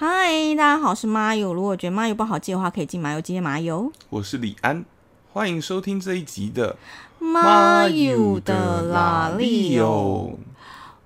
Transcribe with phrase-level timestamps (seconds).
[0.00, 1.52] 嗨，大家好，我是麻油。
[1.52, 3.90] 如果觉得麻油不好记的话，可以进麻油机麻油。
[4.10, 4.84] 我是李安，
[5.32, 6.76] 欢迎收听这一集的
[7.18, 10.38] 麻油的拉力哟。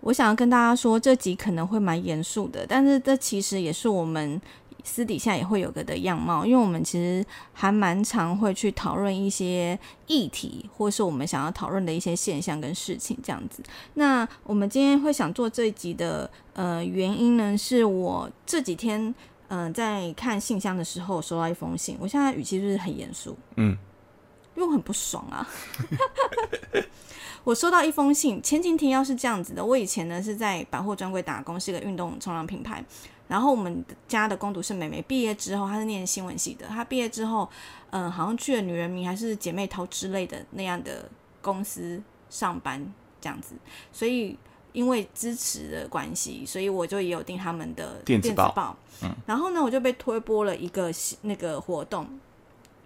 [0.01, 4.39] 我想要跟大家说，这集可能会蛮严肃的，但是这其实也是我们。
[4.85, 13.63] 私底下也会有个的样貌，因为我们其实还蛮常会去讨论一些议题，或是我们想要讨论的一些现象跟事情这样子。
[13.95, 19.15] 那我们今天会想做这一集的呃原因呢，是我这几天
[19.49, 23.77] 嗯在看信箱的时候收到一封信，我现在语气就是很严肃，嗯，
[24.57, 25.49] 因为我很不爽啊。
[27.45, 32.85] 我收到一封信，前几天要是这样子的：我以前呢是在百货专柜打工，是一个运动冲浪品牌。
[33.29, 36.67] 然后我们家的工读是妹妹毕业之后，她是念新闻系的。
[36.67, 37.49] 她毕业之后，
[37.91, 41.09] 嗯，好像去了女人迷还是姐妹淘之类的那样的
[41.41, 42.85] 公司上班
[43.21, 43.55] 这样子。
[43.93, 44.37] 所以
[44.73, 48.77] 因为支持的关系，所以我就也有订他们的电子报。
[49.03, 50.91] 嗯，然后呢，我就被推播了一个
[51.23, 52.07] 那个活动。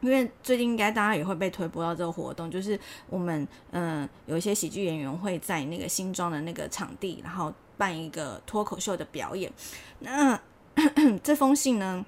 [0.03, 9.53] 因为最近应该大家也会被推播到这个活动，就是我们嗯有一些喜剧演员会在那个新庄的那个场地，然后办一个脱口秀的表演。
[10.01, 10.39] 那
[11.23, 12.05] 这封信呢，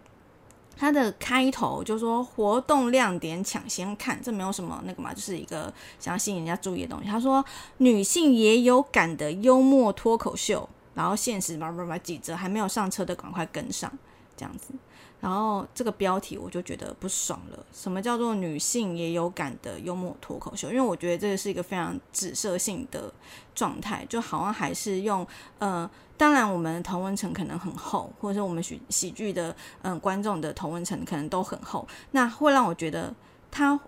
[0.77, 7.09] 它的开头就说活动亮点抢先看，这没有什么那个嘛，就是一个想要吸引人家注意的东西。
[7.09, 7.45] 他说
[7.79, 13.91] 女性也有感的幽默脱口秀，然后现实叭叭叭几折，还没有上车的赶快跟上，
[14.37, 14.75] 这样子。
[15.21, 17.67] 然后这个标题我就觉得不爽了。
[17.73, 20.69] 什么叫做女性也有感的幽默脱口秀？
[20.69, 23.13] 因为我觉得这是一个非常指涉性的
[23.55, 25.27] 状态，就好像还是用
[25.59, 33.13] 呃，当然我们同文层可能很厚，或者是我们喜喜剧的嗯观众的同文层可能都很厚，那会让我觉得
[33.51, 33.79] 他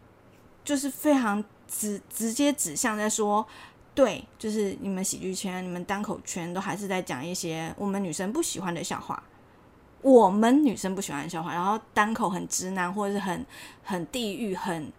[0.65, 3.47] 就是非常直直接指向在说，
[3.95, 9.23] 对，就是你们喜剧圈、你们单口圈都还是在讲一些我们女生不喜欢的笑话。
[10.03, 13.45] 我们女生不喜欢笑话，然后单口很直男或者是很
[13.83, 14.91] 很地域、很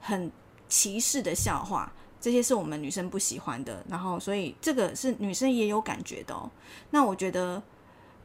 [0.00, 0.30] 很
[0.68, 3.82] 歧视的笑话，这些是我们女生不喜欢的。
[3.88, 6.34] 然后，所以这个是女生也有感觉的。
[6.34, 6.50] 哦。
[6.90, 7.62] 那我觉得，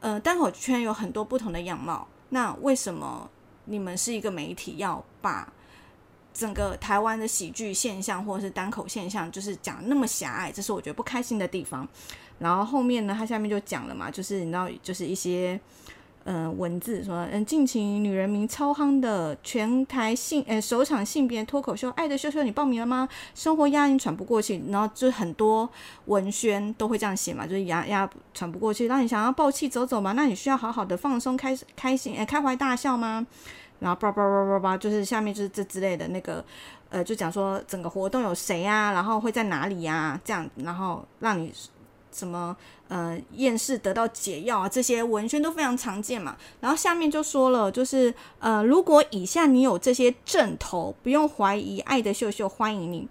[0.02, 2.06] 呃，单口圈有很多不同的样貌。
[2.30, 3.30] 那为什么
[3.64, 5.52] 你们是一个媒体，要把
[6.34, 10.52] 整个台湾的喜剧现象或者是单口现象，就是讲那么狭隘？
[10.52, 11.88] 这是我觉得不开心的地方。
[12.40, 15.58] 然后后面呢，他下面就讲了嘛，就是你知道，就是一些。
[16.26, 23.08] 嗯，文字说，嗯，近期女人名超夯的全台性，呃，首场性别脱口秀《爱的秀秀》，你报名了吗？
[23.34, 25.68] 生活压力喘不过气，然后就很多
[26.06, 33.26] 文宣都会这样写嘛，就是压压喘不过气，那你想要暴气走走嘛，那你需要好好的放松，开开心，呃，开怀大笑吗？
[33.80, 36.44] 然后叭叭叭叭叭，就是下面就是这之类的那个，
[36.90, 40.20] 呃，就讲说整个活动有谁啊，然后会在哪里呀？
[40.24, 41.52] 这样，然后让你。
[42.12, 42.56] 什么
[42.88, 46.36] 呃厌世得到解药啊，这些文宣都非常常见嘛。
[46.60, 53.08] 然后下面就说了，就是呃，如果以下你有这些症头，不用怀疑，爱的秀秀欢迎你。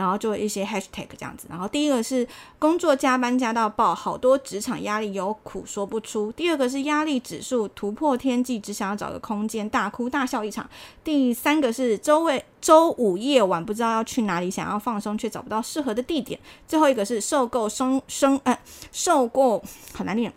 [0.00, 2.26] 然后就一些 hashtag 这样子，然后第一个是
[2.58, 10.64] 工作加班加到爆，好多职场压力有苦说不出；第二个是压力指数突破天际，只想要找个空间大哭大笑一场；
[11.04, 18.58] 第三个是周围周五夜晚不知道要去哪里，想要放松却找不到适合的地点；最后一个是受够生生呃
[18.90, 19.62] 受够
[19.92, 20.32] 好难念。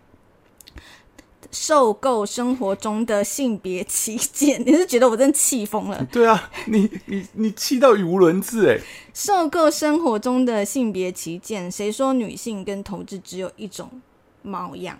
[1.54, 6.04] 受够生活中的性别旗舰， 你是觉得我真气疯了？
[6.12, 8.80] 对啊，你你你气到语无伦次哎！
[9.14, 14.02] 受够生活中的性别旗舰，谁说女性跟同志只有一种
[14.42, 14.98] 模样？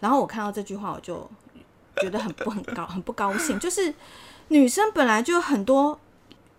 [0.00, 1.30] 然后我看到这句话，我就
[1.98, 3.56] 觉得很不很高 很不高兴。
[3.60, 3.94] 就是
[4.48, 5.96] 女生本来就有很多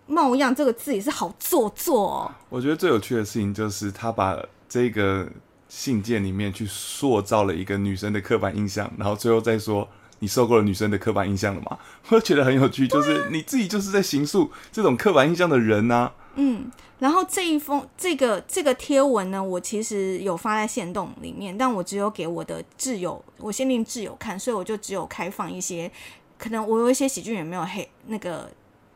[0.06, 2.32] 貌样，这个字也是好做作哦。
[2.48, 5.28] 我觉得最有趣的事情就是他把这个。
[5.76, 9.88] 信件里面去塑造了一个女生的刻板印象，然后最后再说
[10.20, 11.76] 你受够了女生的刻板印象了吗？
[12.10, 16.12] 我觉得很有趣，就是你自己就是在形塑这种刻板印象的人呐。
[16.36, 16.70] 嗯，
[17.00, 25.90] 然后这一封这个这个贴文呢，我其实有发在线动里面，但我只有给我的挚友，我限定挚友看，所以我就只有开放一些，
[26.38, 28.48] 可能我有一些喜剧也没有黑那个。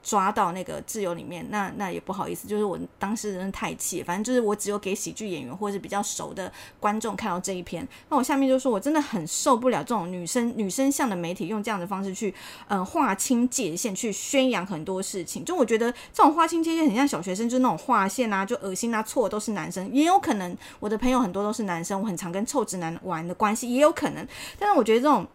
[0.09, 6.51] 抓到那个自由里面，那那也不好意思，就是我当时真的太气，反正就是我只有给喜剧演员或者是比较熟的
[6.81, 12.35] 观众看到这一篇，那我下面就说我真的很受不了这种女生女生向的媒体用这样的方式去
[12.69, 24.27] 嗯划清界限，去宣扬很多事情，就我觉得这种划清界限很像小学生，就是那种划线啊，就恶心啊，错都是男生，也有可能我的朋友很多都是男生，我很常跟臭直男玩的关系也有可能，
[24.59, 25.27] 但是我觉得这种。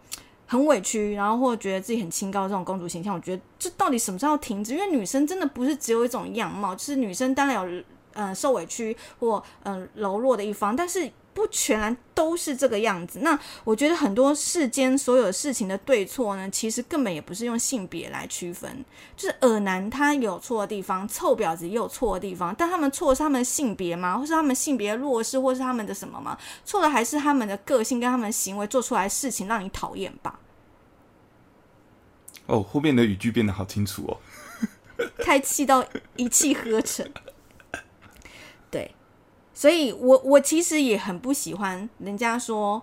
[0.53, 4.75] 很委屈，然后或者觉得自己很清高这种公主形象，我觉得这到底什么时候停止？
[4.75, 7.83] 因为女生真的不是只有一种样貌，就是女生当然有
[8.13, 13.19] 嗯受委屈或嗯柔弱的一方，但是不全然都是这个样子。
[13.19, 18.85] 那我觉得很多世间所有事情的对错呢，其实根本也不是用性别来区分。
[19.18, 24.18] 就是耳男他有错的地方，臭婊子也有错的地方，但他们错的是他们的性别吗？
[24.18, 26.38] 或是他们性别弱势，或是他们的什么吗？
[26.63, 30.39] 错的还是他们的个性跟他们行为做出来事情让你讨厌吧？
[32.45, 34.18] 哦，后面的语句变得好清楚哦。
[35.24, 35.83] 太气到
[36.15, 37.22] 一气呵成，对，
[39.53, 42.81] 所以我我其实也很不喜欢人家说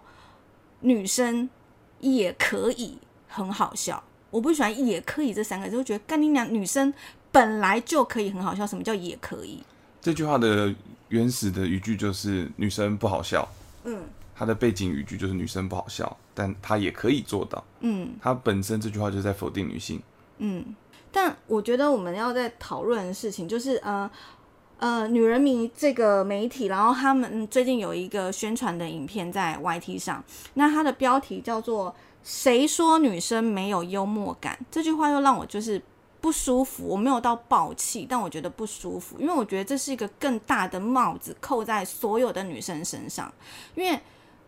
[0.81, 1.50] 女生
[1.99, 2.96] 也可以
[3.28, 6.93] 很好笑，我不喜欢“也可以”这三个字，我觉得干你娘，女生
[7.32, 9.62] 本来就可以很好笑，什么叫也可以？
[10.00, 10.75] 这句话的
[11.08, 13.46] 原始的语句就是女生不好笑，
[13.84, 14.02] 嗯，
[14.34, 20.00] 它的背景语句就是女生不好笑，但她也可以做到，嗯它本身这句话就是在否定女性。
[20.38, 20.64] 嗯。
[21.12, 24.08] 但我觉得我们要在讨论的事情就是，呃
[24.81, 30.25] 呃，女人迷这个媒体，然后他们最近有一个宣传的影片在 YT 上，
[30.55, 31.94] 那它的标题叫做
[32.25, 34.59] “谁说女生没有幽默感”？
[34.73, 35.81] 这句话又让我就是
[36.23, 36.88] 不舒服。
[36.88, 43.31] 我没有到暴气，但我觉得不舒服，因为我觉得这是一个更大的帽子扣在所有的女生身上，
[43.75, 44.00] 因为。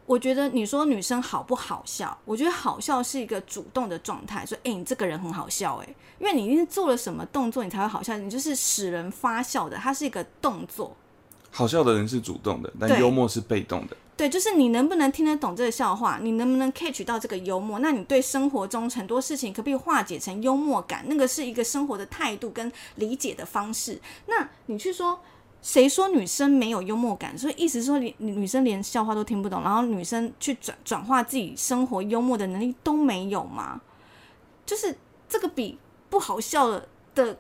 [0.04, 2.16] 我觉得你说女生好不好笑？
[2.24, 10.94] 我觉得好笑是一个主动的状态，说哎，你这个人很好笑哎，因为你一定是做了什么动作，你才会好笑，你就是使人发笑的，它是一个动作。
[11.50, 13.96] 好笑的人是主动的，但幽默是被动的。
[14.16, 17.78] 对，就是你能不能听得懂这个笑话，你能不能 catch 到这个幽默？
[17.78, 21.04] 那你对生活中很多事情可不可以化解成幽默感？
[21.06, 24.00] 那个是一个生活的态度跟理解的方式。
[24.26, 25.20] 那你去说。
[25.62, 27.38] 谁说女生没有幽默感？
[27.38, 33.80] 所以意思说，连女生连笑话都听不懂，然后女生去转转化自己生活幽默的能力都没有吗？
[34.66, 34.96] 就是
[35.28, 35.78] 这个比
[36.10, 37.38] 不好笑的的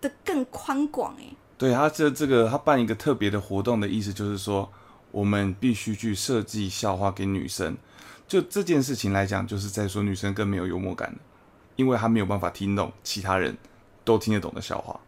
[0.00, 1.36] 的更宽广诶。
[1.56, 4.68] 对他这这个他办一个特别的活动的意思就是说，
[5.12, 7.76] 我们必须去设计笑话给女生。
[8.26, 11.14] 就这件事情来讲，就是在说女生更没有幽默感
[11.76, 13.56] 因为她没有办法听懂其他人
[14.04, 14.98] 都听得懂的笑话。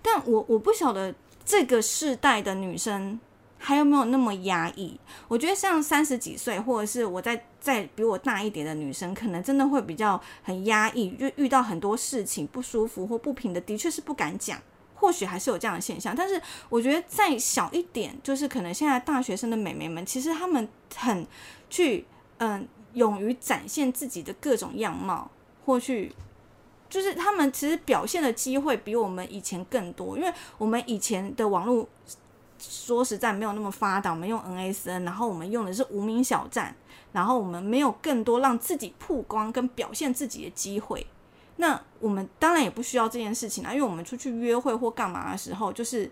[0.00, 1.12] 但我我不晓得。
[1.50, 3.18] 这个世代的女生
[3.58, 4.96] 还有没有那么压抑？
[5.26, 14.62] 我觉得像三十几岁，或者是我在在比我大一点的女生，可能真的会比较很压抑，就遇到很多事情不舒服或不平的，的确是不敢讲。
[14.94, 21.26] 或许还是有这样的现象，但是我觉得再小一点，就是可能现在大学生的美眉们，其实她们很
[21.68, 22.06] 去
[22.38, 25.28] 嗯勇于展现自己的各种样貌，
[25.64, 26.12] 或去。
[26.90, 31.88] 就是他们其实表现的机会比我们以前更多，因为我们以前的网络
[32.58, 36.74] 说实在没有那么发达，我们用 NSN，然后我们用的是无名小站，
[37.12, 41.06] 然后我们没有更多让自己曝光跟表现自己的机会。
[41.56, 46.10] 那我们当然也不需要这件事情啊，因为我们出去约会或干嘛的时候，就是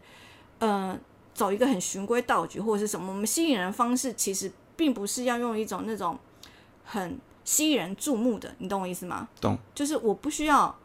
[0.60, 0.96] 呃
[1.34, 6.16] 走一个很循规蹈矩或者是什么，我们吸引人方式其实并不是要用一种那种
[6.84, 7.18] 很。
[7.48, 9.26] 吸引人注目的，你懂我意思吗？
[9.40, 10.76] 懂，就是我不需要，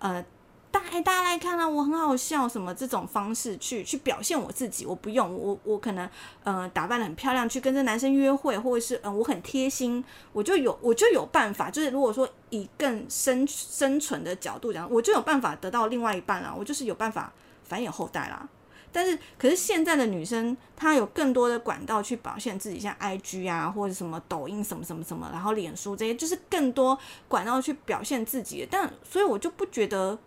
[0.00, 0.22] 呃，
[0.70, 6.06] 大大家来看啊，我很好笑什么这种方式去去表现我自己，我不用，我我可能
[6.44, 17.32] 呃打扮的很漂亮去跟这男生约会，或者是嗯我很贴心，我就有我就有办法，就是如果说以更生生存的角度讲，我就有办法得到另外一半啦，我就是有办法
[17.64, 18.46] 繁衍后代啦。
[18.92, 26.98] 但是，可是现在的女生，她有更多的管道去表现自己，像 I G 啊，或者什么抖音什么什么什么，然后脸书这些，就是更多
[27.28, 28.66] 管道去表现自己。
[28.68, 30.18] 但所以，我就不觉得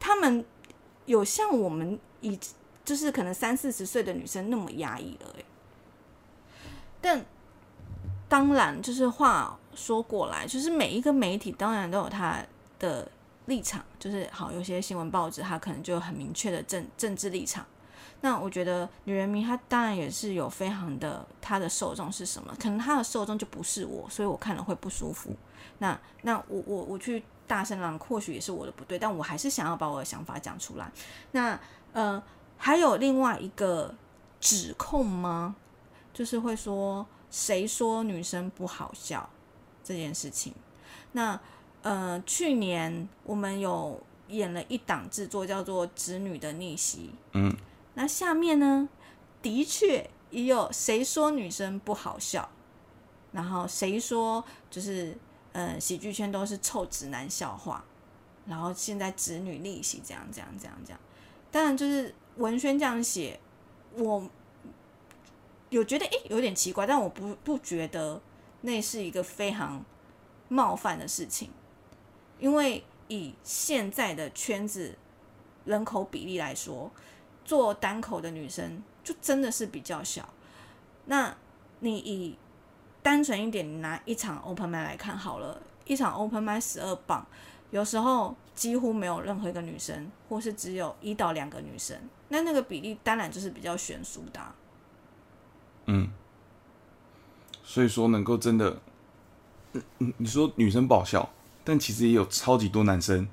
[0.00, 0.44] 他们
[1.04, 2.38] 有像我们以
[2.84, 5.34] 就是可能三四十岁的女生那么压抑了。
[7.00, 7.24] 但
[8.28, 12.42] 当然，就是话说过来，就是每一个媒体当然都有它
[12.78, 13.06] 的
[13.44, 17.66] 立场，就是好，有些新闻报纸它可能就很明确的政政治立场。
[18.20, 25.30] 那我觉得女人迷她当然也是有非常的她的受众是什么，可能她的受众就不是我，所以我看了会不舒服。
[25.78, 30.90] 那那我我我去大声嚷，或许也是我的不对，但我还是想要把我的想法讲出来。
[31.30, 31.58] 那
[31.92, 32.20] 呃，
[32.56, 33.94] 还有另外一个
[34.40, 35.54] 指控吗？
[36.12, 39.30] 就是会说谁说女生不好笑
[39.84, 40.52] 这件事情。
[41.12, 41.38] 那
[41.82, 47.56] 呃，去年我们有演了一档制作叫做《侄女的逆袭》，嗯。
[48.00, 48.88] 那下面呢，
[49.42, 52.48] 的确也有谁说女生不好笑，
[53.32, 55.18] 然后谁说就是
[55.50, 57.84] 呃喜剧圈都是臭直男笑话，
[58.46, 61.00] 然后现在子女逆袭这样这样这样这样，
[61.50, 63.40] 当然就是文轩这样写，
[63.94, 64.30] 我
[65.70, 68.22] 有觉得诶有点奇怪，但我不不觉得
[68.60, 69.84] 那是一个非常
[70.46, 71.50] 冒犯的事情，
[72.38, 74.96] 因为以现在的圈子
[75.64, 76.92] 人口比例来说。
[77.48, 80.28] 做单口的女生就真的是比较小。
[81.06, 81.34] 那
[81.80, 82.36] 你以
[83.02, 87.24] 单纯一点，你拿一场 open i 来看好了，一场 open i 十二磅，
[87.70, 91.96] 有时候几乎没有任何一个女生，或是只有一到两个女生，
[92.28, 94.54] 那那个比例当然就是比较悬殊的啊、
[95.86, 96.10] 嗯，
[97.64, 98.76] 所以说能够真的，
[100.18, 101.30] 你说女生不好笑，
[101.64, 103.26] 但其实也有超级多男生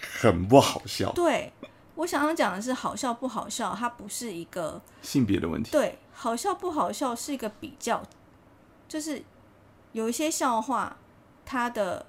[0.00, 1.52] 很不好笑，对
[1.98, 5.72] 我想要讲的是，好笑不好笑，它不是一个性别的问题。
[5.72, 8.00] 对好笑不好笑是一个比较，
[8.86, 9.20] 就是
[9.90, 10.96] 有一些笑话，
[11.44, 12.06] 它的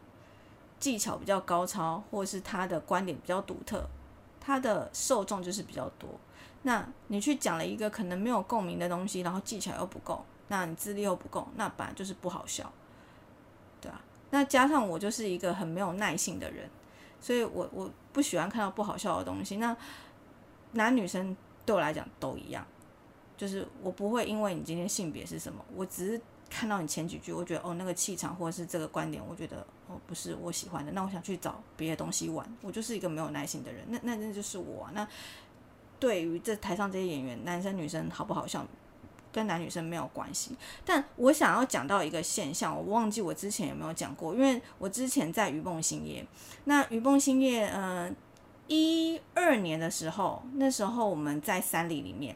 [0.79, 3.83] 技巧比较高超，或是它的观点比较独特，
[4.39, 6.07] 它的受众就是比较多。
[6.61, 12.71] 那你去讲了一个可能没有共鸣的东西，然后技巧又不够，那你资历又不够，那本来就是不好笑，
[13.81, 13.99] 对啊。
[14.29, 16.69] 那加上我就是一个很没有耐性的人，
[17.19, 19.57] 所以我我不喜欢看到不好笑的东西。
[19.57, 19.75] 那
[20.73, 21.35] 男女生
[21.65, 22.65] 对我来讲都一样，
[23.37, 32.47] 就是我不会因为你今天性别是什么，我只是看到你前几句，我觉得哦那个气场或者是这个观点，我觉得哦不是我喜欢的，那我想去找别的东西玩。
[32.61, 35.07] 我就是一个没有耐心的人，那那那就是我、那
[35.99, 38.65] 对于这台上这些演员，男生女生好不好笑，
[39.31, 40.55] 跟男女生没有关系。
[40.85, 46.25] 但我想要讲到一个现象，我忘记我之前有没有讲过，因为我之前在鱼蹦兴业，
[46.65, 48.11] 那鱼蹦兴业，呃，
[48.67, 52.35] 一二年的时候，那时候我们在三立里面，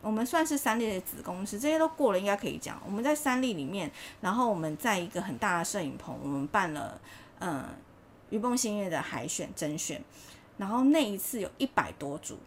[0.00, 2.80] 我们算是三立的子公司，这些都过了，应该可以讲。
[2.84, 3.90] 我们在三立里面，
[4.20, 7.00] 然后我们在一个很大的摄影棚，我们办了，
[7.40, 7.64] 嗯、
[8.30, 10.02] 鱼蹦兴业的海选甄选，
[10.56, 12.38] 然后那一次有一百多组。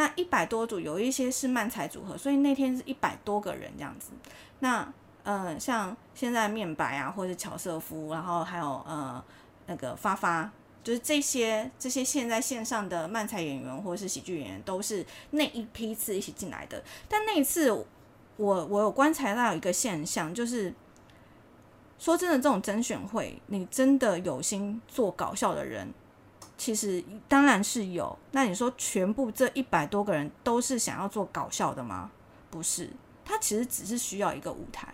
[0.00, 4.12] 那一百多组有一些是漫才组合，所以那天是一百多个人这样子。
[4.60, 4.90] 那
[5.24, 9.22] 呃，像现在面白啊，或者是乔瑟夫，然后还有呃
[9.66, 10.50] 那个发发，
[10.82, 16.82] 就是这些这些现在线上的漫才演员或者是喜剧演员，都是那一批次一起进来的。
[17.06, 17.86] 但那一次我
[18.38, 20.72] 我有观察到一个现象，就是
[21.98, 25.92] 说真的，这种甄选会，你真的有心做搞笑的人。
[26.60, 32.10] 其实当然是有，那你说全部这一百多个人都是想要做搞笑的吗？
[32.50, 32.90] 不是，
[33.24, 34.92] 他其实只是需要一个舞台，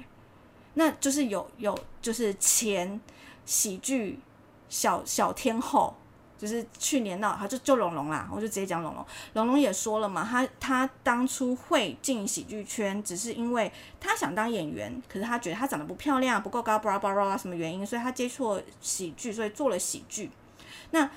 [0.74, 3.00] 那就是有有就是前
[3.44, 4.20] 喜剧
[4.68, 5.92] 小小天后，
[6.38, 20.30] 就是去年闹他就就龙龙啦，我就直接讲龙龙，龙龙也说了嘛，他他当初会进喜剧圈，只是因为他想当演员，可是他觉得他长得不漂亮，不够高，巴拉巴拉什么原因，所以他接触喜剧，所以做了喜剧，
[20.92, 21.10] 那。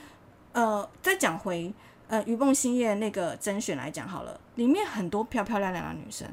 [0.52, 1.72] 呃，再讲回
[2.08, 6.28] 呃鱼蹦兴业那个甄选来讲好了，里面很多漂漂亮亮的女生，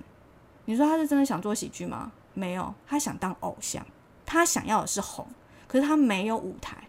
[0.64, 2.10] 你说她是真的想做喜剧吗？
[2.32, 3.84] 没有，她想当偶像，
[4.24, 5.26] 她想要的是红，
[5.68, 6.88] 可是她没有舞台，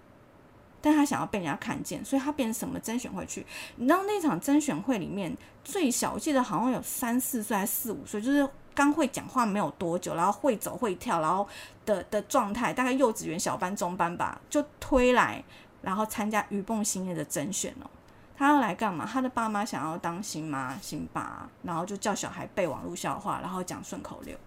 [0.81, 3.45] 但她想要被人家看见，所以她变成什么甄选会去？
[3.75, 11.45] 你知道那场甄选会里面最小，我记得好像有三四岁还四五岁，就是刚会讲话没有多久，然后会走会跳，然后
[11.85, 15.43] 的的状态，大概幼稚园小班中班吧，就推来。
[15.87, 17.87] 然后参加鱼蹦兴业的甄选哦，
[18.35, 19.05] 他要来干嘛？
[19.05, 24.37] 他的爸妈想要当新妈新爸，然后就叫小孩背网络笑话，然后讲顺口溜，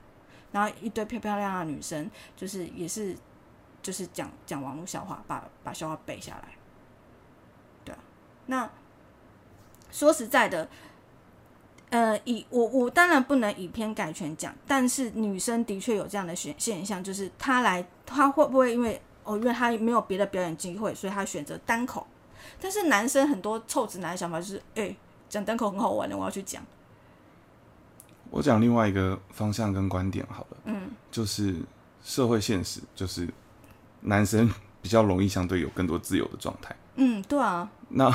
[0.52, 3.16] 然后一堆漂漂亮亮的女生，就是也是
[3.80, 6.48] 就是讲讲网络笑话，把把笑话背下来。
[7.86, 7.98] 对啊，
[8.44, 8.70] 那
[9.90, 10.68] 说实在的，
[11.88, 19.00] 呃，以我我当然不能以偏概全讲，但是女生的确有这样的现现象，就是她来，她会不会因为？
[19.24, 22.06] 哦，因为他没有别的表演机会，所以他选择单口。
[22.60, 24.96] 但是男生很多臭直男的想法就是，哎、欸，
[25.28, 26.62] 讲单口很好玩的，我要去讲。
[28.30, 31.56] 我讲另外一个方向跟观点好了，嗯，就是
[32.02, 33.28] 社会现实，就是
[34.02, 34.48] 男生
[34.80, 36.74] 比较容易相对有更多自由的状态。
[36.94, 37.68] 嗯，对啊。
[37.88, 38.14] 那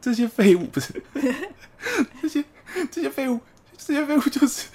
[0.00, 1.02] 这些废物不是
[2.22, 2.44] 这些
[2.90, 3.38] 这些废物，
[3.76, 4.68] 这些废物就是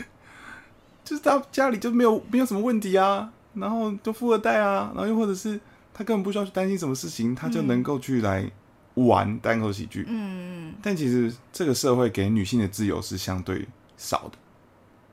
[1.03, 3.31] 就是他家里就没有没有什么问题啊。
[3.53, 5.59] 然后就富二代啊，然后又或者是
[5.93, 8.49] 他根本不需要去担心什么事情，他就能够去来
[8.93, 10.05] 玩单口喜剧。
[10.07, 13.67] 嗯，但其实这个社会给女性的自由是相对
[13.97, 14.37] 少的，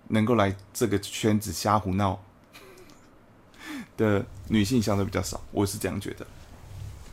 [0.08, 2.20] 能够来这个圈子瞎胡闹
[3.96, 6.24] 的女性相对比较少，我是这样觉得。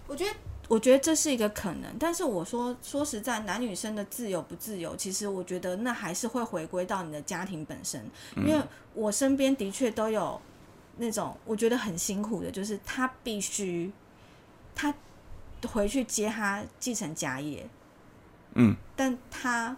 [0.07, 0.31] 我觉得，
[0.67, 8.61] 我觉得这是一个可能，但是我说说实在，男女生的自由不自由，其实我觉得那还是会回归到你的家庭本身，因为
[8.93, 10.39] 我身边的确都有。
[10.97, 13.91] 那种我觉得很辛苦的，就是他必须
[14.73, 14.93] 他
[15.67, 17.67] 回去接他继承家业，
[18.53, 19.75] 嗯，但他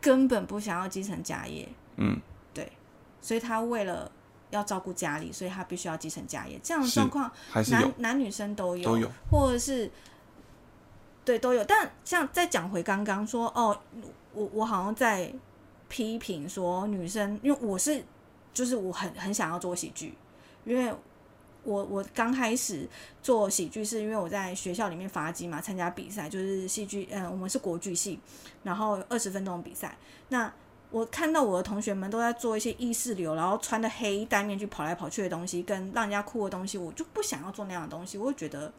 [0.00, 2.20] 根本不想要继承家业，嗯，
[2.52, 2.72] 对，
[3.20, 4.10] 所以他为了
[4.50, 6.58] 要照顾家里，所以他必须要继承家业。
[6.62, 7.30] 这样的状况，
[7.70, 9.90] 男男女生都有，都有，或者是
[11.24, 11.62] 对都有。
[11.64, 13.78] 但像再讲回刚刚说，哦，
[14.32, 15.32] 我我好像在
[15.88, 18.04] 批评说女生，因为我是。
[18.54, 20.12] 就是我很很想要做喜剧，
[20.64, 20.92] 因为
[21.64, 22.88] 我我刚开始
[23.22, 28.18] 做喜剧是因为我在学校里面发迹嘛，参加比赛就是戏剧，嗯，我们是国剧系，
[28.62, 29.96] 然后二十分钟比赛，
[30.28, 30.52] 那
[30.90, 38.72] 我看到我的同学们都在做一些意识流，然后穿的黑戴面具跑来跑去的东西，跟让人家哭的东西，我就不想要做那样的东西，我会觉得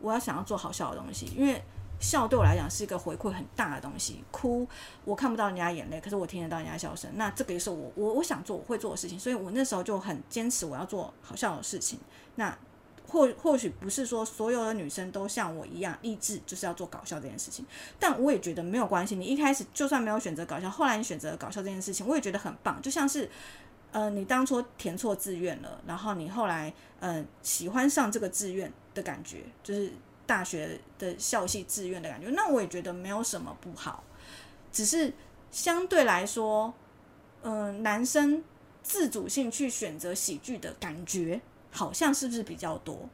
[0.00, 1.62] 我要想要做好笑的东西，因为。
[2.02, 4.68] 笑对我来讲是一个回馈很大的东西，哭
[5.04, 12.00] 我看不到人家眼泪，可是我听得到人家笑声，那这个也是我我我想做我会做的事情，所以我那时候就很坚持我要做好笑的事情。
[12.34, 12.58] 那
[13.06, 17.64] 或或许不是说所有的女生都像我一样励志就是要做搞笑这件事情，
[18.00, 19.14] 但我也觉得没有关系。
[19.14, 22.82] 你一开始就算没有选择搞笑，后来你选择搞笑这件事情，我也觉得很棒。
[22.82, 23.30] 就像是
[23.92, 29.92] 呃，你当初填错志愿了，然后你后来呃喜欢上这个志愿的感觉，就是。
[30.32, 34.02] 大学的校系志愿的感觉，那我也觉得没有什么不好，
[34.72, 35.12] 只是
[35.50, 36.72] 相对来说，
[37.42, 38.42] 嗯，男生
[38.82, 41.38] 自主性去选择喜剧的感觉，
[41.70, 43.10] 好像是不是比较多？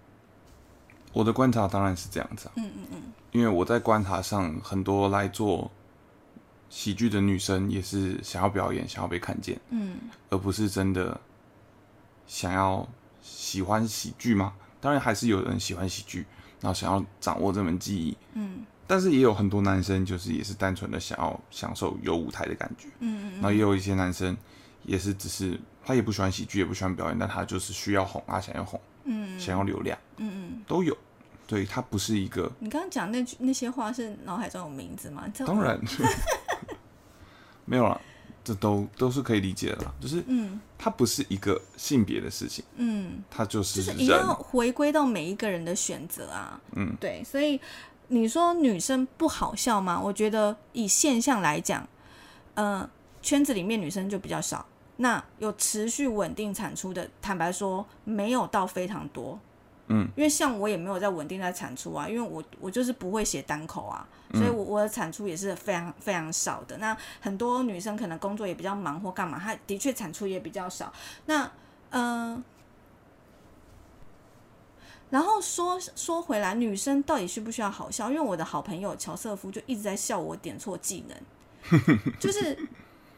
[1.13, 5.69] 我的观察当然是这样子，嗯嗯嗯，因为我在观察上，很多来做
[6.71, 9.99] 喜剧的女生也是想要表演，想要被看见，嗯，
[10.31, 11.21] 而不是真的
[12.29, 12.89] 想要
[13.21, 14.55] 喜欢喜剧吗？
[14.81, 16.25] 当然还是有人喜欢喜剧。
[16.61, 24.37] 然后想要掌握这门技艺，嗯，但是也有很多男生就是也是单纯的想要享受有舞台的感觉，嗯嗯，然后也有一些男生
[24.85, 30.97] 也是只是他也不喜欢喜剧，也不喜欢表演，但他就是需要红啊，想要红，嗯，想要流量，嗯嗯，都有，
[31.47, 32.51] 对他不是一个。
[32.59, 35.25] 你刚刚讲那句那些话是脑海中有名字吗？
[35.47, 35.81] 当然，
[37.65, 38.01] 没有了。
[38.49, 47.61] 这都都是可以理解的，就是，嗯，它不是一个性别的事情，嗯，它就是就是一定要回归到每一个人的选择啊，嗯，对，所以
[48.07, 50.01] 你说女生不好笑吗？
[50.03, 51.87] 我觉得以现象来讲，
[52.55, 52.89] 嗯，
[53.21, 54.65] 圈子里面女生就比较少，
[54.97, 59.39] 那有持续稳定产出的，坦白说没有到非常多。
[59.89, 66.77] 嗯，因为像我也没有在稳定在产出啊，因为我我就是不会写单口啊，所以我我的产出也是非常非常少的。
[66.77, 70.93] 那很多女生可能工作也比较忙或干嘛，她的确产出也比较少。
[71.25, 71.51] 那
[71.91, 72.45] 嗯，
[75.09, 78.11] 然后说说回来，女生到底需不需要好笑？
[78.11, 81.81] 因为我的好朋友乔瑟夫就一直在笑我点错技能，
[82.21, 82.59] 就是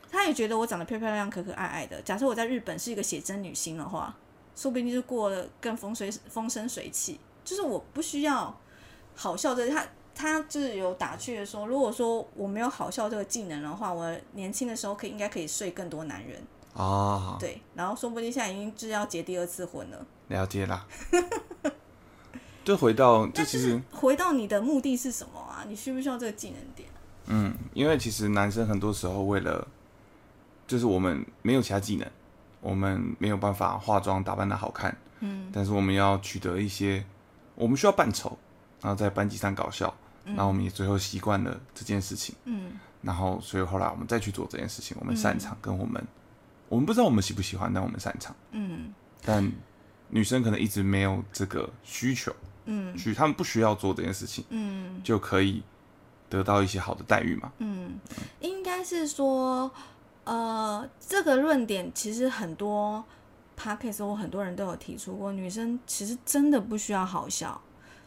[0.08, 2.00] 他也觉得我长得漂漂亮亮、可可爱爱的。
[2.02, 4.14] 假设我在日本是一个写真女星的话。
[4.60, 8.54] 说不定就过了更风水风生水起，就是我不需要
[9.14, 16.38] 好笑这他他就是有打趣的说，如果说我没有好笑这个技能的话，我年轻的时候可以应该可以睡更多男人
[16.74, 17.38] 啊。
[17.40, 20.06] 对，然后说不定现在已经就是要结第二次婚了。
[20.28, 20.86] 了解啦。
[22.62, 25.64] 就回到这其实回到你的目的是什么啊？
[25.66, 26.86] 你需不需要这个技能点？
[27.28, 29.66] 嗯，因为其实男生很多时候为了
[30.66, 32.06] 就是我们没有其他技能。
[32.60, 37.02] 我们没有办法化妆打扮的好看，嗯，但是我们要取得一些，
[37.54, 38.36] 我们需要扮丑，
[38.82, 39.94] 然后在班级上搞笑，
[40.24, 46.06] 然后我们也最后习惯了这件事情，嗯，然后所以后来我们再去做这件事情，我们擅长跟我们，
[46.68, 48.92] 我们不知道我们喜不喜欢，但我们擅长，嗯，
[49.24, 49.50] 但
[50.08, 52.30] 女生可能一直没有这个需求，
[52.66, 55.62] 嗯，去他们不需要做这件事情，嗯，就可以
[56.28, 57.98] 得到一些好的待遇嘛，嗯，
[58.40, 59.70] 应该是说。
[60.24, 63.04] 呃，这个论点其实很多
[63.56, 67.60] p o d c a s 我很多人都有提出过，女生其实真的不需要好笑，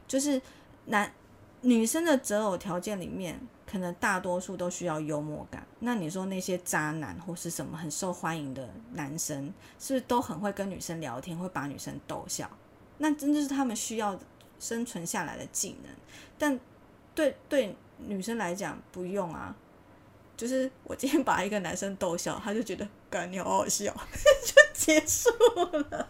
[0.07, 0.41] 就是
[0.85, 1.11] 男
[1.61, 5.65] 女生的择偶条件里面，可能大多数都需要幽默感。
[5.79, 12.49] 那你说那些渣男或是什么很受欢迎的男生，是不是都很会跟女生聊天，会把女生逗笑？
[12.99, 14.17] 那真的是他们需要
[14.59, 15.91] 生存下来的技能。
[16.37, 16.59] 但
[17.15, 19.55] 对对女生来讲，不用啊。
[20.35, 23.93] 就是我今天把一个男生逗笑，他就觉得干你好好笑，
[24.43, 25.29] 就结束
[25.71, 26.09] 了。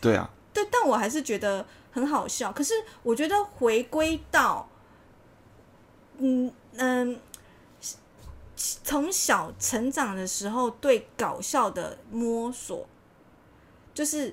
[0.00, 2.52] 对啊，对，但我还是觉得很好笑。
[2.52, 4.68] 可是我觉得回归到，
[6.18, 7.18] 嗯嗯，
[8.54, 12.86] 从小成长的时候对搞笑的摸索，
[13.92, 14.32] 就是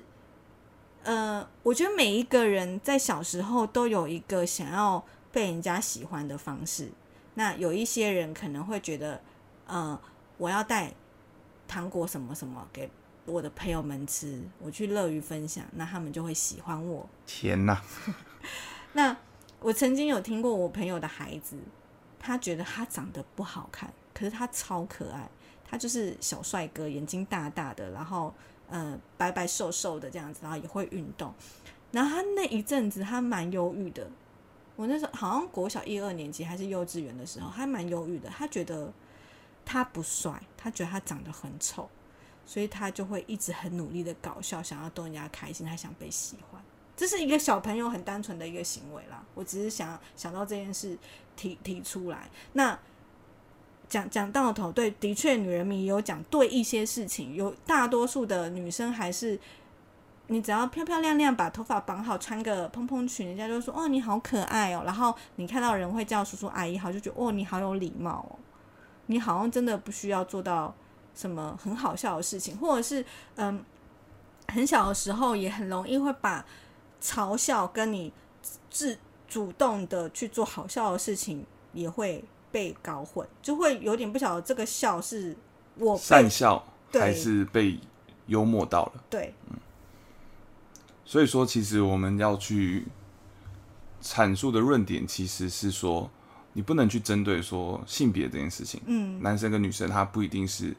[1.02, 5.04] 呃，我觉得每一个人在小时候都有一个想要。
[5.34, 6.88] 被人家喜欢的方式，
[7.34, 9.20] 那有一些人可能会觉得，
[9.66, 10.00] 呃，
[10.38, 10.94] 我要带
[11.66, 12.88] 糖果什么什么给
[13.26, 17.04] 我的朋友们吃，我去乐于分享，那他们就会喜欢我。
[17.26, 17.82] 天哪！
[18.94, 19.16] 那
[19.58, 21.58] 我曾经有听过我朋友的孩子，
[22.20, 25.28] 他觉得他长得不好看，可是他超可爱，
[25.68, 28.32] 他就是小帅哥，眼睛大大的，然后
[28.68, 31.34] 呃白白瘦瘦的这样子，然后也会运动，
[31.90, 34.08] 然后他那一阵子他蛮忧郁的。
[34.76, 38.28] 我那时候好像国小一二年级还是幼稚园的时候，还蛮忧郁的。
[38.28, 38.92] 他觉得
[39.64, 41.88] 他不帅，他觉得他长得很丑，
[42.44, 46.60] 所以他就会一直很努力的搞笑，想要逗人家开心，他想被喜欢。
[46.96, 49.24] 这是一个小朋友很单纯的一个行为啦。
[49.34, 50.98] 我只是想想到这件事
[51.36, 52.28] 提提出来。
[52.54, 52.78] 那
[53.88, 59.38] 讲讲到头，对，的确，女人迷有讲对一些事情，有大多数的女生还是。
[60.28, 64.82] 你只要漂漂亮亮把头发绑好，穿个蓬蓬裙，人家就说哦你好可爱哦。
[64.86, 68.38] 然后你看到人会叫叔叔阿姨好，就觉得哦你好有礼貌哦。
[69.06, 70.74] 你好像真的不需要做到
[71.14, 73.04] 什么很好笑的事情，或者是
[73.36, 73.62] 嗯
[74.48, 76.42] 很小的时候也很容易会把
[77.02, 78.10] 嘲笑跟你
[78.70, 78.96] 自
[79.28, 85.36] 主动的去做好笑的事情也会被搞混，就会有点不晓得这个笑是
[85.76, 87.78] 我善笑还是被
[88.26, 89.04] 幽默到了。
[89.10, 89.56] 对，嗯。
[91.14, 92.84] 所以说，其实我们要去
[94.02, 96.10] 阐述的论点，其实是说，
[96.54, 98.80] 你不能去针对说性别这件事情。
[98.86, 100.74] 嗯，男生跟女生，他不一定是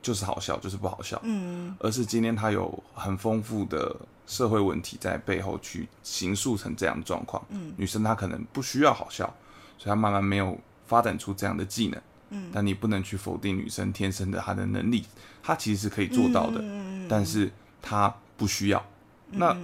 [0.00, 1.20] 就是好笑，就是不好笑。
[1.24, 3.96] 嗯，而是今天他有很丰富的
[4.28, 7.44] 社会问题在背后去形塑成这样的状况。
[7.48, 9.26] 嗯，女生她可能不需要好笑，
[9.76, 12.00] 所以她慢慢没有发展出这样的技能。
[12.28, 15.04] 嗯，但你不能去否定女生天生的她的能力，
[15.42, 16.60] 她其实是可以做到的。
[16.62, 17.50] 嗯，但是
[17.82, 18.80] 她不需要。
[19.30, 19.56] 那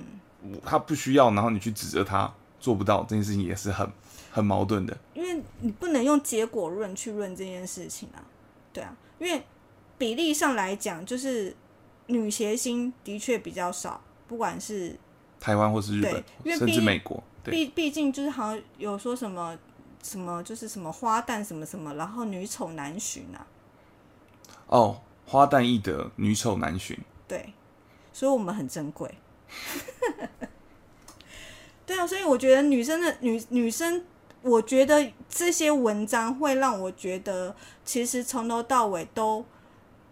[0.65, 3.91] 他不需要，然后你去指责他做不到这件事情，也是很
[4.31, 4.97] 很矛盾的。
[5.15, 8.23] 因为你不能用结果论去论这件事情啊，
[8.73, 9.43] 对啊，因为
[9.99, 11.55] 比例上来讲，就是
[12.07, 14.97] 女谐星的确比较少，不管是
[15.41, 19.57] 台湾或是日本，甚至美国，毕毕竟就是好像有说什么
[20.03, 23.47] 什么就是什么花旦什么什么，然后女丑难寻啊。
[24.69, 26.99] 哦，花旦易得，女丑难寻。
[27.29, 27.53] 对，
[28.13, 29.13] 所以我们很珍贵。
[31.87, 34.05] 对啊，所以我觉得女生的女女生，
[34.43, 37.55] 我觉得这些文章会让我觉得，
[37.85, 39.45] 其实从头到尾都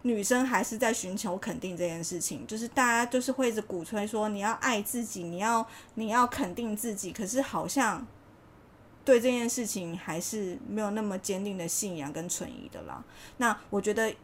[0.02, 8.06] 女生还是在寻求肯定这件事情，就是大家就是会一直鼓吹说你要爱自己，你要你要肯定自己，可是好像
[9.04, 13.02] 对这件事情还是没有那么坚定的信仰跟存疑的啦。
[13.38, 14.14] 那我觉得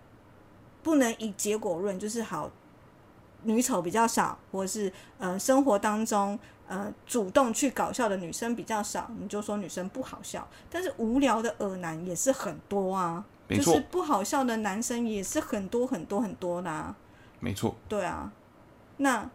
[0.85, 2.49] 不能以结果论，就是好。
[3.43, 10.47] 女丑比较少，或是呃生活当中呃主动去搞笑的女生比较少，你就说女生不好笑。
[10.69, 16.95] 但是无聊的恶男也是很多啊，就是不好笑的男生也是很多很多很多的。
[17.39, 17.75] 没错。
[17.89, 18.31] 对啊，
[18.99, 19.29] 那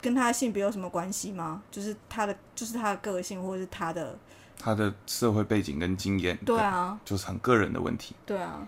[0.00, 1.62] 跟他的性别有什么关系吗？
[1.70, 4.16] 就是他的，就是他的个性，或者是他的
[4.58, 6.36] 他的社会背景跟经验。
[6.46, 8.14] 对啊，就是很个人的问题。
[8.24, 8.66] 对啊，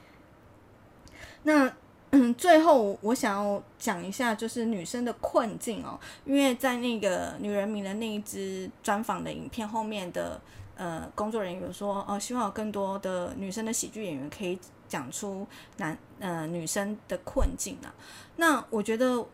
[1.44, 1.72] 那。
[2.12, 10.40] 嗯，最后我想要讲一下，就是女生的困境哦，因为在那个女人名的那一支专访的影片后面的
[10.74, 15.46] 呃工作人员说，哦，希望有更多的女生的喜剧演员可以讲出
[15.76, 17.94] 男呃女生的困境啊。
[18.36, 19.24] 那我觉得，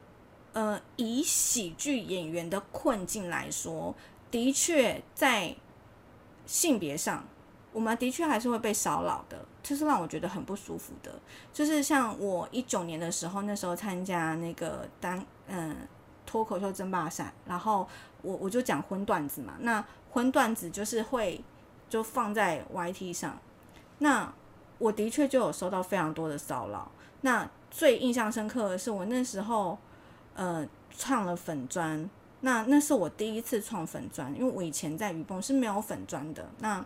[0.52, 3.94] 呃，以喜剧演员的困境来说，
[4.30, 5.56] 的确在
[6.44, 7.24] 性别上。
[7.76, 11.12] 我们的确还是会被骚扰的，这是让我觉得很不舒服的。
[11.52, 15.76] 就是像我一九年的时候，那时候参加那个单嗯
[16.24, 17.86] 脱口秀争霸赛，然后
[18.22, 21.44] 我我就讲荤段子嘛，那荤段子就是会
[21.90, 23.38] 就放在 YT 上，
[23.98, 24.32] 那
[24.78, 26.90] 我的确就有收到非常多的骚扰。
[27.20, 29.76] 那最印象深刻的是我那时候
[30.34, 32.08] 呃创了粉砖，
[32.40, 36.82] 那那是我第一次创粉砖，因为我以前在鱼蹦是没有粉砖的，那。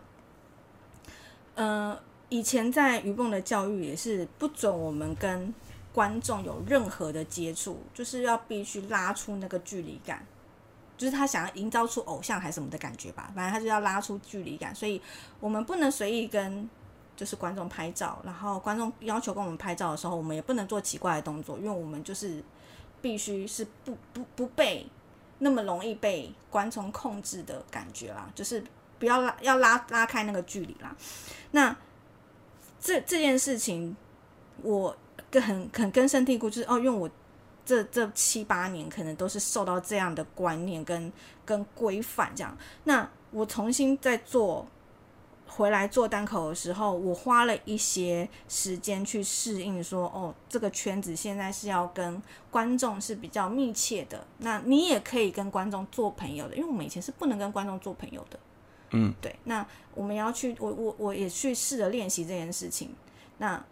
[1.60, 1.94] 呃，
[2.30, 5.52] 以前在愚蹦的教育也是不准我们跟
[5.92, 10.26] 观众有任何的接触，就是要必须拉出那个距离感，
[10.96, 14.98] 就是他想要营造出偶像还是什么的感觉吧，反正他就要拉出距离感，所以
[15.38, 16.66] 我们不能随意跟
[17.14, 22.42] 就是观众拍照，然后观众要求跟我们拍照的时候，我们也不能做奇怪的动作，因为我们就是
[23.02, 24.86] 必须是不不不被
[25.40, 28.64] 那么容易被观众控制的感觉啦，就是。
[29.00, 30.94] 不要拉，要拉拉开那个距离啦。
[31.50, 31.76] 那
[32.80, 33.96] 这这件事情，
[34.62, 34.96] 我
[35.32, 37.10] 很很根深蒂固，就是哦，因为我
[37.64, 41.12] 这这七八年可能都是受到这样的观念跟
[41.44, 42.56] 跟规范这样。
[42.84, 44.66] 那我重新再做
[45.46, 54.26] 回来做单口的时候，我花了一些时间去适应，说哦，这个圈子现在是要跟观众是比较密切的。
[54.38, 58.38] 那你也可以跟观众做朋友的，因为我们以前是不能跟观众做朋友的。
[58.90, 62.94] 嗯，对，那我们要去，我我我也去试着练习这件事情。
[63.38, 63.62] 那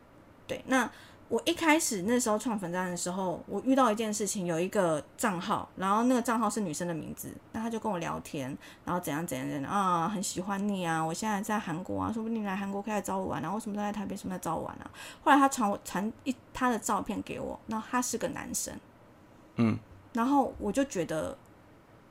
[0.46, 0.90] 对，那
[1.28, 14.90] 我一开始那时候创粉站的时候，我遇到一件事情，有一个账号，然后那个账号是女生的名字，那他就跟我聊天，然后怎样怎样怎样啊，很喜欢你啊，我现在在韩国啊，说不定来韩国可以来找我玩啊，为什么都在台北，什么在找我玩啊？
[15.22, 18.72] 后来他传我传一他的照片给我，那他是个男生，
[19.56, 19.78] 嗯，
[20.14, 21.36] 然后我就觉得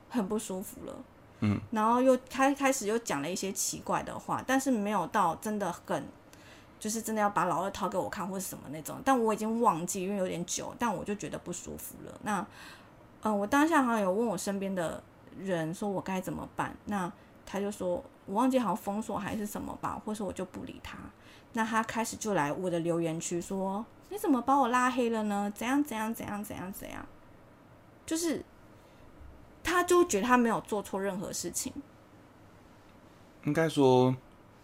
[0.08, 0.94] 很不舒服了。
[1.40, 6.04] 嗯，然后又开开始又讲了一些奇怪的话，但是没有到真的很。
[6.80, 12.20] 就是真的要把老二掏给我看，或者什么那种，但我已经忘记，因为有点久，但我就觉得不舒服了。
[12.22, 12.46] 那，
[13.22, 15.02] 嗯，我当下好像有问我身边的
[15.40, 16.72] 人，说我该怎么办？
[16.84, 17.10] 那
[17.44, 20.96] 他就说，我忘记好像封锁还是什么吧，或者我就不理他。
[21.54, 25.52] 那他开始就来我的留言区说，你怎么把我拉黑了呢？
[25.52, 27.04] 怎样怎样怎样怎样怎样？
[28.06, 28.44] 就是，
[29.68, 31.72] 他就觉得他没有做错任何事情。
[33.44, 34.16] 应该说。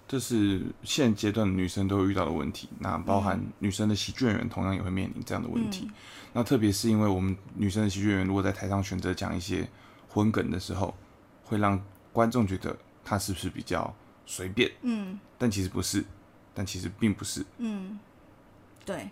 [0.06, 5.90] 这是现阶段女生都会遇到的问题，那包含女生的喜剧演员同样也会面临这样的问题。
[6.34, 9.66] 那特别是因为我们女生的喜剧演员如果在台上选择讲一些
[10.06, 10.94] 荤梗的时候，
[11.44, 13.92] 会让观众觉得她是不是比较
[14.26, 14.70] 随便？
[14.82, 16.04] 嗯，但其实不是，
[16.52, 17.42] 但其实并不是。
[17.56, 17.98] 嗯，
[18.84, 19.08] 对。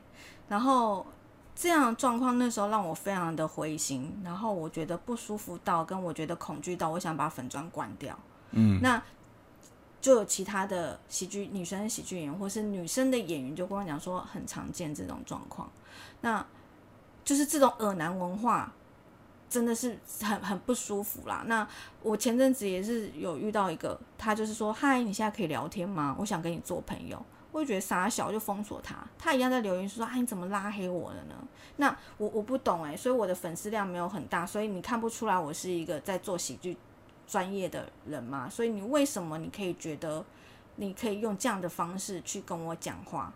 [0.46, 1.06] 然后
[1.54, 8.18] 这样状况那时候让我非常的灰心，然后我觉得不舒服到跟我觉得恐惧到，我想把粉砖关掉。
[8.52, 9.02] 嗯，那。
[10.00, 15.70] 就有其他的喜剧女生喜剧演员，或是女生的演员，就跟我讲说很常见这种状况。
[16.22, 16.44] 那
[17.24, 18.72] 就是这种耳男文化，
[19.48, 21.44] 真的是很很不舒服啦。
[21.46, 21.64] 那
[22.02, 26.16] 我前阵子也是有遇到一个，他就是说：“嗨，你现在可以聊天吗？
[26.18, 28.96] 我想跟你做朋友。”我就觉得傻小，就封锁他。
[29.16, 31.34] 他一样在留言说：“哎，你怎么拉黑我了呢？”
[31.76, 36.76] 那我我不懂诶，所以我的粉丝量没有很大，所以你看不出来我是一个在做喜剧。
[37.24, 40.22] 专业的人吗，所以你为什么你可以觉得
[40.76, 43.32] 你可以用这样的方式去跟我讲话，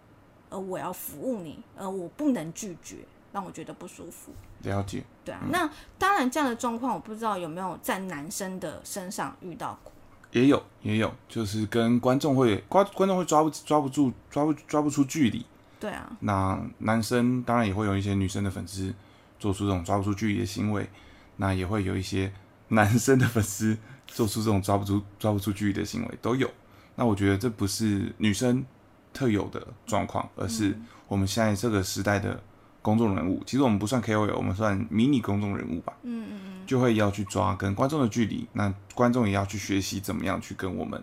[0.50, 2.98] 而我要服务你，而我不能拒绝，
[3.32, 4.32] 让我觉得不舒服。
[4.64, 5.02] 了解。
[5.24, 9.90] 对啊，那当然这样的状况，我不知道有没有在男生的身上遇到过。
[10.32, 15.44] 也有，也有，就是跟观众会观观众会抓不抓不住，抓不抓不出距离。
[15.80, 16.10] 对啊。
[16.20, 18.94] 那男生当然也会有一些女生的粉丝
[19.38, 20.88] 做出这种抓不出距离的行为，
[21.36, 22.32] 那也会有一些。
[22.68, 26.50] 男生的粉丝做出这种 抓不住、抓不出距离的行为都有，
[26.96, 28.66] 那我觉得这不是女生
[29.12, 32.42] 特有的状况，而是我们现在这个时代的
[32.86, 33.42] 公众人物。
[33.44, 35.92] 其实我们不算 KOL，我们算迷你公众人物吧。
[36.04, 41.02] 嗯嗯嗯，就会要去抓跟观众的距离，那观众也要去学习怎么样去跟我们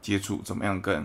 [0.00, 1.04] 接触，怎么样跟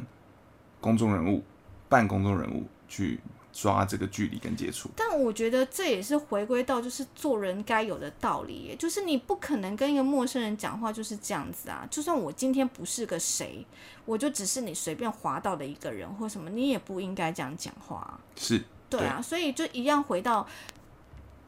[0.79, 1.43] 公众人物、
[1.89, 3.19] 半公众人物去。
[3.55, 11.87] 抓这个距离跟接触，但我觉得这也是回归到就是做人该有的道理，就是你不可能跟一个陌生人讲话就是这样子啊。
[11.91, 13.63] 就算我今天不是个谁，
[14.05, 18.19] 我就只是你随便滑到的一个人或什么，你也不应该这样讲话。
[18.35, 18.59] 是，
[18.97, 20.47] 对啊，所以就一样回到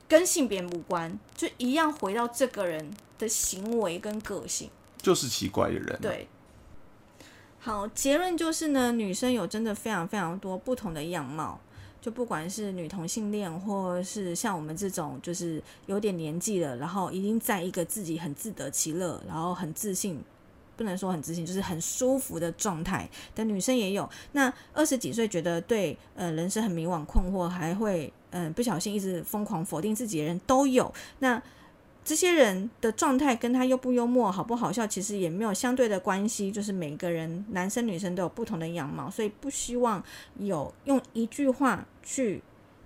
[0.07, 5.99] 跟性别无关，就一样回到这个人的行为跟个性，就是奇怪的人。
[6.01, 6.27] 对，
[7.59, 11.59] 好，结论就是呢，女生有真的非常非常多不同的样貌。
[12.01, 20.23] 就不管是女同性恋，或是像我们这种，就是有点年纪了，然后已经在一个自己很自得其乐，然后很自信，
[20.75, 24.09] 不能说很自信，就是很舒服的状态的女生也有。
[24.33, 30.93] 那二十几岁觉得对呃人生很迷惘困惑，还会嗯不小心一直疯狂否定自己的人都有。
[31.19, 31.41] 那
[32.03, 36.51] 这些人的状态跟他幽不幽默、好不好笑，其实也没有相对的关系。
[36.51, 40.03] 就是每个人，男生女生都有不同的样貌，所以不希望
[40.37, 42.43] 有用一句话去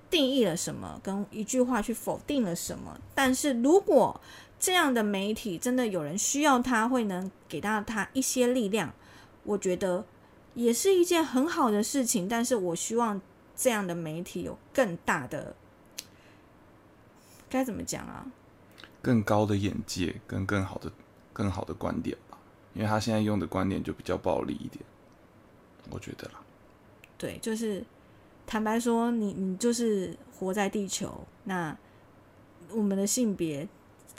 [0.10, 2.98] 定义了什么，跟一句话去否定了什么。
[3.14, 4.22] 但是如果
[4.60, 8.94] 这样的媒体真的有人需要他，会能给到他一些力量，
[9.44, 10.06] 我觉得
[10.54, 12.28] 也是一件很好的事情。
[12.28, 13.22] 但是我希望
[13.56, 15.56] 这样的媒体有更大的，
[17.50, 18.28] 该怎么讲啊？
[19.02, 20.92] 更高的眼界跟更好的、
[21.32, 22.38] 更好的观点吧，
[22.74, 24.84] 因为他现在用的观点就比较暴力一点，
[25.90, 26.42] 我觉得啦。
[27.18, 27.82] 对，就是
[28.46, 31.78] 坦白说，你你就是活在地球，那
[32.72, 33.66] 我们的性别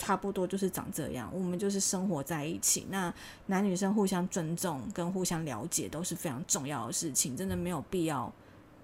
[0.01, 3.13] 差不多就是长这样，我们就是生活在一起，那
[3.47, 8.33] 男女生互相尊重跟互相了解都是非常重要的事情，真的没有必要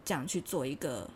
[0.04, 1.08] 这样去做一个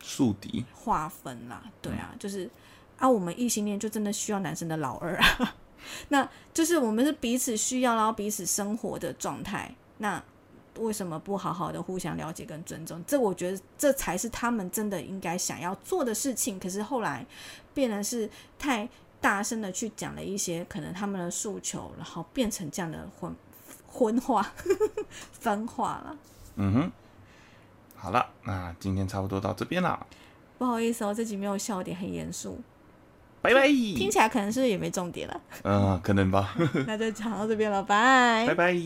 [0.00, 1.62] 宿敌划分啦。
[1.80, 2.50] 对啊，就是。
[2.98, 5.54] 啊，我们异性恋就真的需要男生的老二啊，
[6.10, 9.72] 那就是我们是彼此需要，然后彼此生活的状态。
[9.98, 10.20] 那
[10.78, 13.00] 为什么不好好的互相了解跟尊重？
[13.06, 16.58] 这我觉得这才是他们真的应该想要做的事情。
[16.58, 17.24] 可是后来
[17.72, 18.88] 变得是太
[19.20, 23.34] 大声的去讲了一些可能他们的诉求，然后变成这样的混
[23.86, 24.52] 混化
[25.32, 26.16] 分化了。
[26.56, 26.92] 嗯哼。
[28.00, 30.06] 好了，那今天差不多到这边了，
[30.56, 32.60] 不好意思哦，这集没有笑点，很严肃，
[33.42, 33.66] 拜拜。
[33.66, 35.40] 听起来可能是也没重点了？
[35.64, 36.54] 嗯、可能吧，
[36.86, 38.76] 那就讲到这边了，拜拜拜。